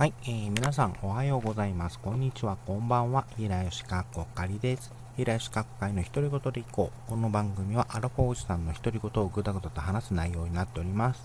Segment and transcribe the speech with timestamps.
[0.00, 1.98] はい、えー、皆さんおはようございます。
[1.98, 3.26] こんにちは、こんばんは。
[3.36, 4.90] 平吉かっこかりです。
[5.18, 7.10] 平吉かっこ会の独り言でいこう。
[7.10, 11.22] この番組はアラフォーおじさんの独り言をぐだぐだと話す内容になっております。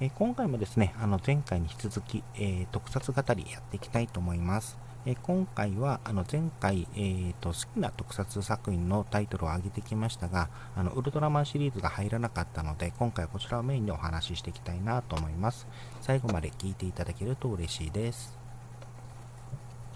[0.00, 4.76] えー、今回もですね、あの前回に引き続き、えー、特撮語りやっていきたいと思います。
[5.06, 15.66] え今回はあの前回、えーと、好きな特撮作品のタイトルを挙げてきましたがあのウルトラマンシリーズが入らなかったので今回はこちらをメインにお話ししていきたいなと思います。
[16.00, 18.36] 最後まで聞いていただけると嬉しいです。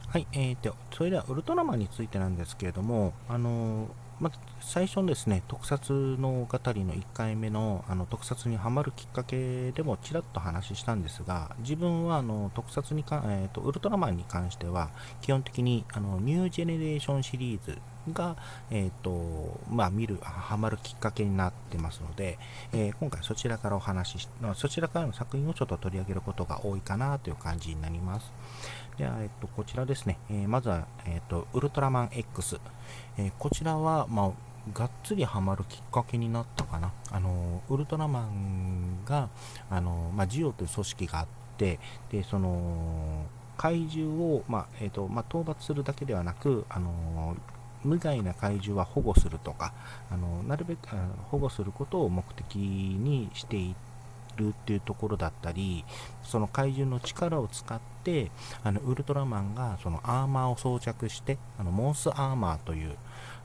[0.08, 3.88] はい、えーと、それではウルトラマンについてなんですけれども、あの
[4.22, 14.90] まず最初のですね特撮の語りの1回目のあの特撮にはまるきっかけでもちらっと話したんですが自分はあの特撮にか、えーと、ウルトラマンに関しては
[15.22, 17.76] 基本的にあのニュージェネレーションシリーズ
[18.12, 18.36] が、
[18.70, 22.38] えーとまあ、見る、はまるきっかけになってますので、
[22.72, 28.32] えー、今回そちらからお話しそちらからの作品をちょっと取り上げることが多いかなという感じになります。
[28.98, 32.60] では、えっと、こちらですね、えー、まずは、えっと、ウルトラマン X、
[33.18, 34.30] えー、こちらは、まあ、
[34.72, 36.92] がっつりハマるきっかけになったかな。
[37.10, 39.28] あのウルトラマンが、
[39.70, 41.26] あのまあ、ジオという組織があっ
[41.56, 41.78] て、
[42.10, 43.26] でその
[43.56, 47.36] 怪獣を、まあえーとまあ、討伐するだけではなく、あの
[47.82, 49.72] 無害な怪獣は保護するとか、
[50.10, 50.88] あのなるべく
[51.30, 53.74] 保護することを目的にしてい
[54.36, 55.84] るっていうところだったり、
[56.22, 57.82] その怪獣の力を使って、
[58.64, 62.96] あのウルトラマンがそのアーマーを装着して、あのモンスアーマーという、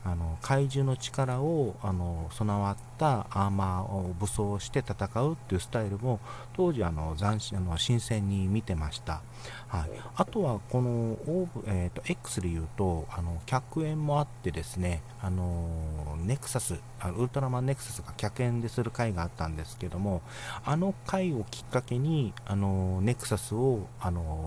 [0.07, 6.21] あの怪獣の力をあの備わったアーマーを武装して戦うっていうスタイルも
[6.55, 9.21] 当時あの斬新あの新鮮に見てました、
[9.67, 20.21] はい、あとはこのオーブ、えーと、X で言うとあの客演もあってですねあのネクサスあのウルトラマンネクサスが客演でする回があったんですけども
[20.63, 24.46] あの回をきっかけにあのネクサスをあの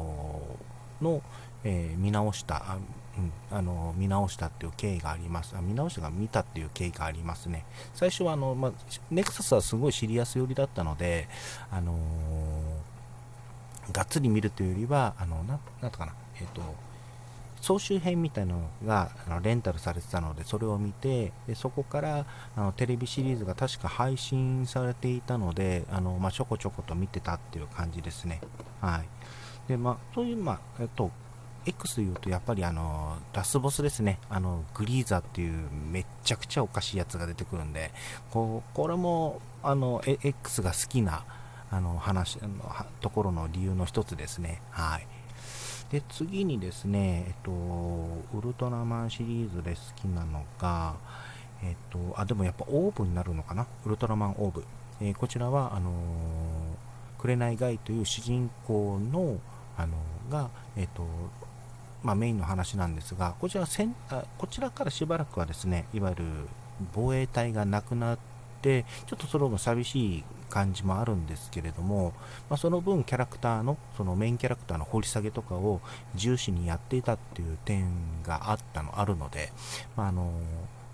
[1.01, 1.23] の、
[1.65, 2.79] えー、見直した
[3.19, 5.55] うん、あの見直したっていう経緯があります。
[5.57, 7.65] あ見直したが見たっていう経緯がありますね。
[7.93, 8.73] 最初はあの、まあ、
[9.11, 11.29] ネクサスはすごいシリアス寄りだったので、
[11.71, 16.63] あのー、がっつり見るというよりはあのななんとかなえっ、ー、と
[17.61, 22.25] 総集編みたいなのがあのレンタルされてたのでそれを見てでそこから
[22.57, 28.41] あのテレビシリーズが確か配信されていたのであの、まあ、ちょこちょこと見てたっていう感じですね。
[28.81, 29.09] はい。
[29.69, 31.11] でまあそういうまあえっと
[31.67, 37.91] X で言うとやっぱりあのラスボスですね、あのグリーザーっていうめっちゃくちゃおかしいやつが出てくるんで、
[38.31, 41.23] こうこれもあの X が好きな
[41.71, 42.49] あの話の
[43.01, 44.63] ところの理由の一つですね。
[44.71, 45.07] はい。
[45.93, 50.95] で、次にですね、えっと、ウルトラマンシリーズで好きなのが、
[51.63, 53.67] えっと、あ、でもやっぱオーブになるのかな？
[53.85, 54.65] ウルトラマンオーブ。
[55.01, 55.93] えー、こちらは、あのー、
[57.21, 59.39] 紅ガイという主人公の、
[59.77, 59.95] あの、
[60.31, 61.05] が、えっと、
[62.03, 66.25] まあ、メインの話なんですが、こちらせんあこちらからしばらくはですね、いわゆる
[66.95, 68.19] 防衛隊がなくなっ
[68.63, 72.15] て、ちょっとその分寂しい感じもあるんですけれども、
[72.49, 75.83] まあ、その分キャラクターの、そのメインキャラクターの掘り下げとかを
[76.15, 79.53] 重視にやっていたっていう点があったの、あるので、
[79.95, 80.33] まあ、あの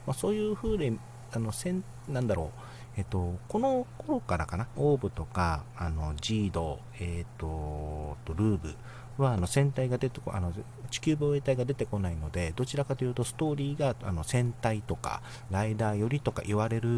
[0.07, 0.93] まあ、そういう風で、
[1.33, 2.61] あの、せんなんだろう、
[2.97, 8.75] えっと、この頃からかな、オーブとか、あの、ジード、えっと、ルーブ
[9.19, 10.53] は、あの、戦隊が出てこ、あの、
[10.91, 15.21] 地球防衛隊が出てこないので、どちらかというとストーリーが、あの、戦隊とか、
[15.51, 16.89] ライダーよりとか言われる、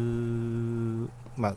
[1.35, 1.55] まあ、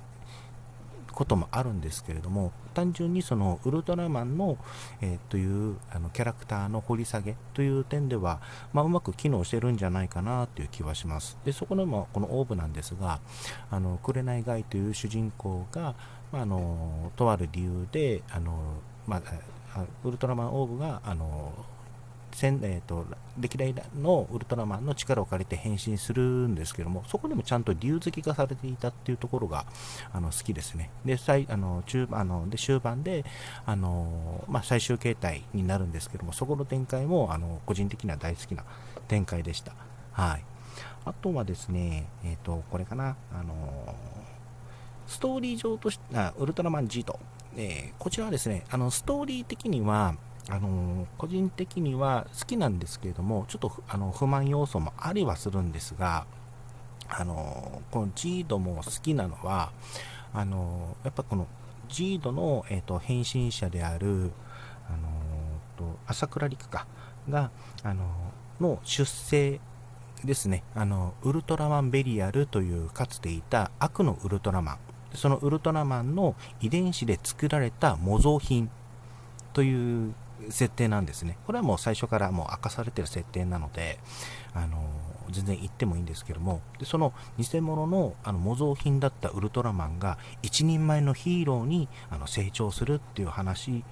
[1.12, 4.58] こともあるんですけれども単純にそのウルトラマンの、
[5.00, 8.40] えー、というあのキャラクターの掘り下げという点では、
[8.72, 11.38] まあ、うまく機能してるんじゃないかなという気はします。
[11.44, 13.20] でそこでもこのオーブなんですが
[13.70, 15.94] あの紅ガイという主人公が、
[16.32, 19.22] まあ、あのとある理由であの、ま
[19.74, 21.52] あ、ウルトラマンオーブがあの
[22.62, 23.06] えーと、
[23.38, 29.66] 歴代のウルトラマンの力を借りて変身するんですけども、そこでもちゃんと理由付けがされていたっていうところが
[30.12, 30.90] あの好きですね。
[31.04, 33.24] で、最あの中あので終盤で
[33.66, 38.64] あの、まあ、最終形態になるんですけども、そこの展開もあの個人的には大好きな
[39.08, 39.72] 展開でした。
[40.12, 40.44] はい、
[41.04, 43.94] あとはですね、えっ、ー、とこれかな、あの
[45.06, 46.02] ストーリー上として
[46.38, 47.18] ウルトラマン G と、
[47.56, 50.14] えー、こちらはですね、あのストーリー的には、
[50.48, 56.26] あの個人的には好きなんですけれども、ちょっとあの不満要素もありはするんですが、
[57.08, 59.70] あのこのジードも好きなのは、
[60.34, 61.46] あのやっぱこの
[61.88, 64.32] ジードの、えーと、変身者である、
[64.88, 65.08] あの
[65.76, 66.86] と朝倉陸か
[67.28, 67.50] が、
[67.82, 68.04] あの
[68.60, 69.60] の出生
[70.24, 70.62] ですね。
[70.74, 74.78] あの、ウルトラマンベリアルというかつていた悪のウルトラマン、
[75.14, 78.70] そのウルトラマンの遺伝子で作られた模造品
[79.52, 80.14] という
[80.50, 81.38] 設定なんですね。
[81.46, 83.98] これはもう最初からもう明かされてる設定なので、
[84.54, 84.82] あの
[85.30, 93.84] 全然言ってもいいんですけども、でその偽物のあの模造品だったウルトラマンが一人前のヒーローにあの成長するっていう話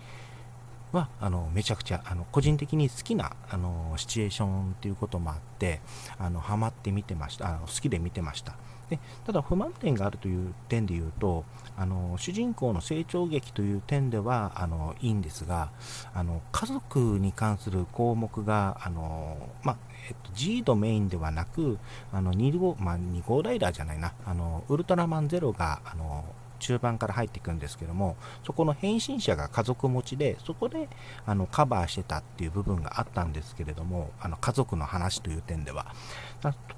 [0.93, 5.81] はあのめちゃくちゃあの個人的に好きなあのシチュエーションっていうこともあって
[6.19, 8.57] あのハマって見てましたあの好きで見てました
[8.91, 11.45] でただ不満点があるという点で言うと
[11.77, 15.71] あの主人公の成長劇という点ではあのいいんですが
[16.13, 19.79] あの家族に関する項目があの、ま
[20.09, 21.79] えっと、G ドメインではなく
[22.13, 24.13] あの2号,、まあ、2号ライダーじゃないな。
[24.27, 26.25] あのウルトラマンゼロがあの
[26.61, 30.89] 中盤から入っていくんですけどもそこの変身者が家族持ちでそこで
[31.27, 35.87] あのカバーしてたっていう部分があったんですけれどもあの家族の話という点では。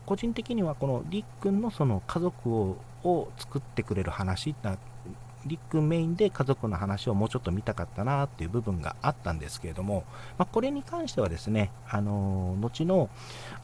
[0.07, 4.55] 個人的にはこのりっくんのその家族をを作ってくれる話
[5.47, 10.05] りっくんメインで家族の話をもうちょっと見たかったなっていう部分があったんですけれども、
[10.39, 13.11] まあ、これに関してはですね、あの後の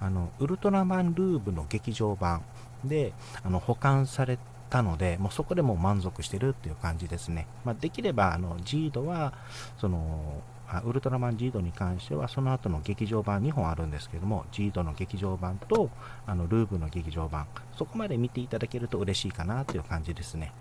[0.00, 2.43] あのウルトラマンルーブの劇場版
[2.85, 3.12] で
[3.44, 4.38] あの保管され
[4.69, 7.47] たので、もうそこでもう満足してるっていう感じですね。
[7.65, 9.32] まあ、できれば、あの、ジードは、
[9.79, 10.43] その、
[10.85, 15.91] ウルトラマンジードに関しては、その後の劇場版2本あるんですけども、ジードの劇場版と、
[16.26, 20.53] あの、ルーブの劇場版、そこまで見ていただけると嬉しいかなという感じですね。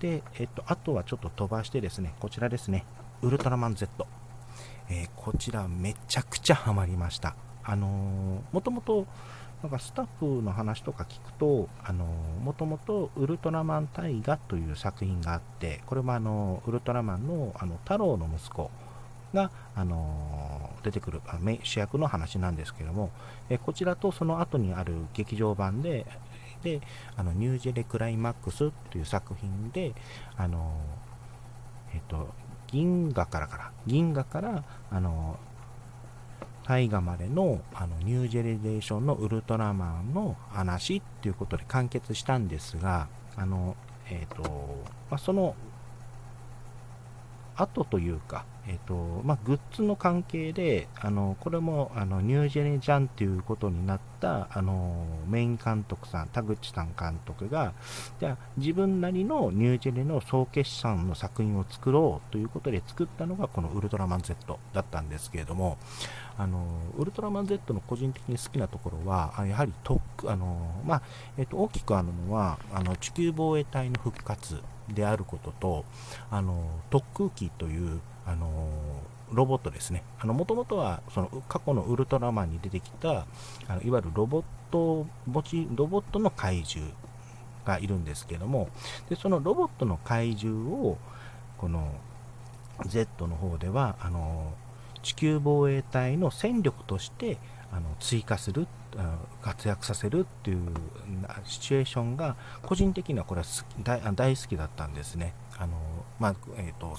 [0.00, 2.84] で、えっと、あとはちょっと飛ばしてですね、こちらですね、
[3.22, 4.06] ウルトラマン Z。
[4.90, 7.34] えー、こちらめちゃくちゃハマりました。
[7.62, 9.06] あのー、もともと、
[9.62, 18.70] なんかスタッフの話とか聞くと、あのもともとウルトラマン大河という作品があって、これもあのウルトラマンのあの太郎の息子
[19.34, 21.20] が、あの出てくる
[21.64, 23.10] 主役の話なんですけども、
[23.50, 26.06] えこちらとその後にある劇場版で、
[26.62, 26.80] で
[27.16, 29.92] あのニュージェレクライマックスという作品で、
[30.36, 30.72] あの
[31.94, 32.28] えっと、
[32.68, 35.36] 銀河からから、銀河から、あの
[36.68, 43.74] 大河までのあのニュージェネレーションのウルトラマンの話っていうことで完結したんですが、あの、
[44.10, 45.54] えっ、ー、と、まあ、その
[47.58, 57.72] 後というか、え、ー、と、まあ、グッズの関係で、あの、これも、あの、ニュージェネジャンっていうことになった、あの、メイン監督さん、田口さん監督が、
[58.20, 65.78] じゃあ、自分なりのニュージェネの総決算の作品を作ろうということで作ったのが、このウルトラマン Z だったんですけれども、
[66.38, 66.64] あの
[66.96, 70.00] ウルトラマン Z の個人的に好きなところは、やはり特
[70.30, 71.02] あの、まあ
[71.36, 74.62] えっと、大きくあるのはあの地球防衛隊の復活
[74.94, 75.84] であることと、
[76.30, 78.68] あの特空機というあの
[79.32, 80.02] ロボットですね。
[80.24, 83.26] もともとはその過去のウルトラマンに出てきた
[83.68, 86.92] あのいわゆるロボット墓地ロボットの怪獣
[87.64, 88.68] がいるんですけども
[89.08, 90.98] でそのロボットの怪獣を
[91.58, 91.92] この
[92.86, 94.52] Z の方ではあの
[95.02, 97.38] 地球防衛隊の戦力として
[97.72, 98.66] あの追加する
[99.42, 100.58] 活躍させるっていう
[101.44, 105.34] シチュエーションが個人的にはこれは大好きだったんですね。
[105.58, 105.74] あの
[106.18, 106.96] まあえーと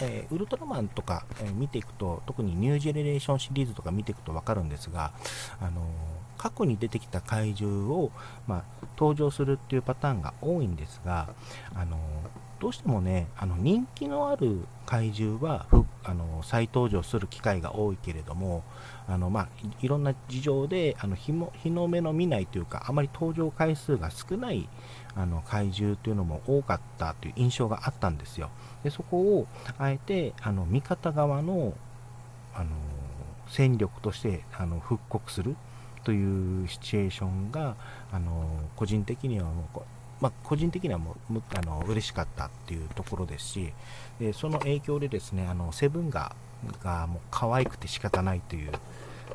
[0.00, 5.12] え、ウルトラマンとか、えー、見ていくと特にニュージェネレーションシリーズとか見ていくと分かるんですが、
[5.60, 5.84] あの
[6.38, 8.12] 過去に出てきた怪獣を、
[8.46, 11.28] まあ、登場するっていうパターンが多いんですが、
[11.74, 11.98] あの
[12.64, 15.66] どうしてもね、あの人気のある怪獣は
[16.02, 18.64] あの再登場する機会が多いけれども、
[19.06, 19.48] あのまあ、
[19.82, 24.66] いろんな事情であの日も日の目の見ないというか、あまり登場回数が少ない
[25.14, 28.48] あの怪獣というのも多かったという印象があったんですよ。
[28.82, 29.46] でそこを
[29.76, 31.74] あえてあの味方側の
[32.54, 32.70] あの
[33.46, 35.54] 戦力としてあの復刻する
[36.02, 37.76] というシチュエーションが
[38.10, 39.80] あの個人的にはもう
[40.24, 43.72] まあ、個人的にはもうあの嬉しかったっていうところですし、
[44.18, 46.34] でその影響でですねあのセブンが
[46.82, 48.72] がもう可愛くて仕方ないという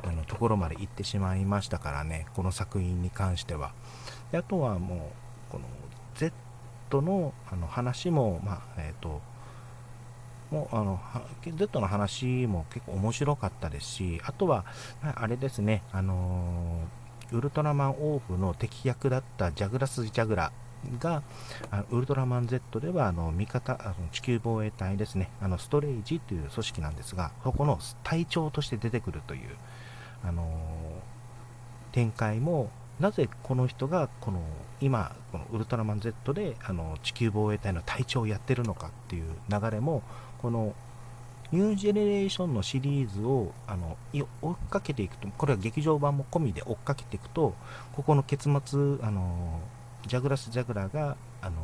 [0.02, 3.70] あのところまで行ってしまいましたからね、この作品に関しては。
[4.32, 4.98] であとはもう、
[5.52, 5.64] この
[6.16, 6.32] Z
[7.02, 9.20] のあの話も、まあえーと、
[10.50, 11.00] もうあの
[11.56, 14.64] Z の話も結構面白かったですし、あとは、
[15.00, 16.80] あれですね、あの
[17.30, 20.50] ウルトラマンオーフの敵役だったジャグラス・ジャグラ
[21.00, 21.22] が、
[21.70, 29.50] あウルトラマン Z ではあの味方あの地球防衛隊ですね、あのストレイジという組織なんですが、そこの隊長として出てくるという、
[30.24, 30.48] あの、
[31.92, 34.40] 展開も、なぜこの人がこの
[34.80, 40.02] 今、このウルトラマン Z であの地球防衛隊の隊長をやってるのかっていう流れも、
[40.38, 40.74] この
[41.52, 47.54] ニュージェネレーションのシリーズをあの追っかけていくと、これは劇場版も込みで追っかけていくと、
[47.96, 49.60] ここの結末、あの
[50.06, 51.56] ジャグラス・ジャグラーがあの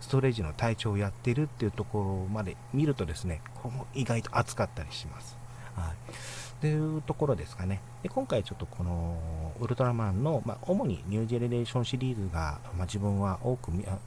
[0.00, 5.36] ストレージの隊長をやってるっていうところまで見るとですね、ここも意外と熱かったりします。
[5.74, 5.94] はい。
[6.60, 7.80] というところですかね。
[8.02, 13.98] で今回ちょっとこのウルトラマンの、まあ、主にニュージェネレーションシリーズが、まあ、自分は多く見が、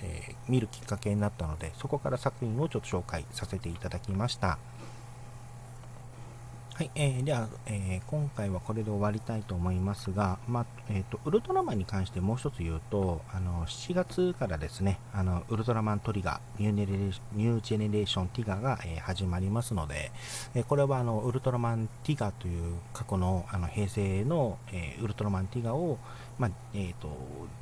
[0.00, 4.58] えー、見るきっかけになったので、そこから作品をちょっと紹介させていただきました。
[6.76, 20.12] はい、えー、では、えー、今回はこれで終わりたいと思いますが、まあ、えーと、ウルトラマンに関してもう一つ言うと、あの7月からですね、あのウルトラマントリガー、ニュー new generation ティガーが、えー、始まりますので、
[20.54, 25.98] えこれはあのウルトラマンティガーという過去のあの平成の、えウルトラマンティガーを、
[26.38, 27.08] まあ、えーと、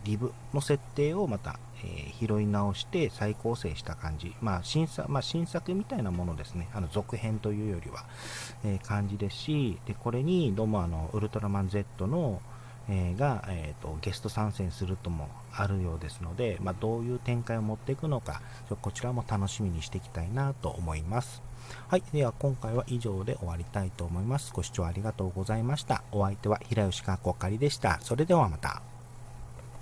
[0.05, 8.05] div の設定をまた、えー、拾い直して再構成した感じ、まあ新作まあ、新作みたいなものですね、あの続編というよりは、
[8.65, 12.41] えー、感じですし、でこれにどうもあのウルトラマン Z の、
[12.89, 18.43] え、が、えーと、ゲスト参戦するともあるようですので、まあ、どういう展開を持っていくのか、
[18.81, 21.43] こちらも楽しみにしていきたいなと思います。
[21.89, 22.03] はい。
[22.13, 24.53] では今回は以上で終わりたいと思います。
[24.53, 26.03] ご視聴ありがとうございました。
[26.13, 27.99] お相手は平吉かこかりでした。
[28.01, 28.94] それではまた。